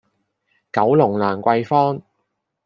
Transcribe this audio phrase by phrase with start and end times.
[0.71, 2.01] 九龍蘭桂坊